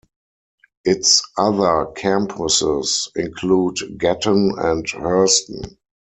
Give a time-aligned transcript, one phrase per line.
[0.83, 5.77] Its other campuses include Gatton and Herston.